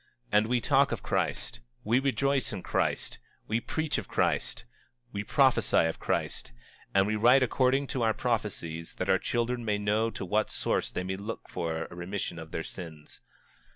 [0.29, 4.65] 25:26 And we talk of Christ, we rejoice in Christ, we preach of Christ,
[5.11, 6.51] we prophesy of Christ,
[6.91, 10.89] and we write according to our prophecies, that our children may know to what source
[10.89, 13.21] they may look for a remission of their sins.